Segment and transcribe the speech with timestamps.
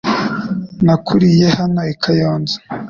[0.85, 2.55] Nakuriye hano i Kayonza.